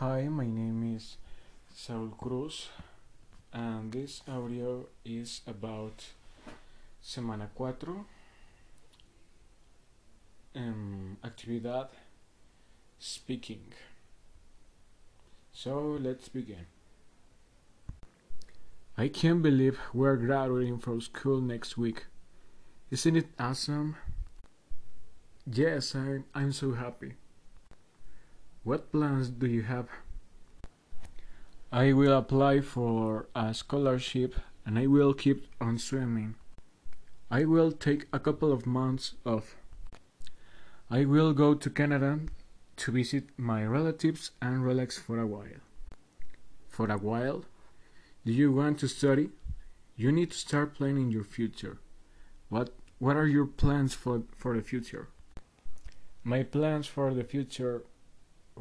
[0.00, 1.18] Hi, my name is
[1.74, 2.70] Saul Cruz,
[3.52, 6.06] and this audio is about
[7.04, 8.06] Semana 4,
[10.56, 11.88] um, actividad
[12.98, 13.74] speaking.
[15.52, 16.64] So let's begin.
[18.96, 22.06] I can't believe we're graduating from school next week.
[22.90, 23.96] Isn't it awesome?
[25.44, 27.16] Yes, I, I'm so happy.
[28.62, 29.88] What plans do you have?
[31.72, 34.34] I will apply for a scholarship
[34.66, 36.34] and I will keep on swimming.
[37.30, 39.56] I will take a couple of months off.
[40.90, 42.20] I will go to Canada
[42.76, 45.62] to visit my relatives and relax for a while.
[46.68, 47.44] For a while?
[48.26, 49.30] Do you want to study?
[49.96, 51.78] You need to start planning your future.
[52.50, 55.08] What what are your plans for for the future?
[56.24, 57.84] My plans for the future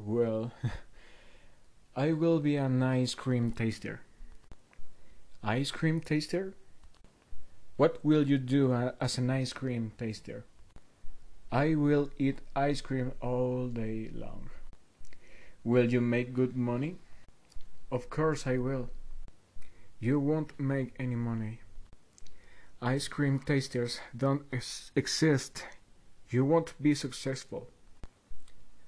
[0.05, 0.51] well,
[1.95, 4.01] I will be an ice cream taster.
[5.43, 6.53] Ice cream taster?
[7.77, 10.45] What will you do as an ice cream taster?
[11.51, 14.49] I will eat ice cream all day long.
[15.63, 16.97] Will you make good money?
[17.91, 18.89] Of course I will.
[19.99, 21.59] You won't make any money.
[22.81, 25.65] Ice cream tasters don't ex exist.
[26.29, 27.67] You won't be successful.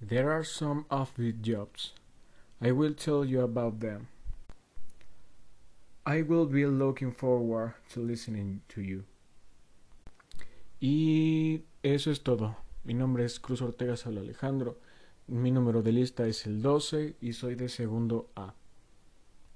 [0.03, 1.93] There are some offbeat jobs.
[2.59, 4.07] I will tell you about them.
[6.07, 9.03] I will be looking forward to listening to you.
[10.79, 12.57] Y eso es todo.
[12.83, 14.77] Mi nombre es Cruz Ortega Saulo Alejandro.
[15.27, 18.55] Mi número de lista es el 12 y soy de segundo A.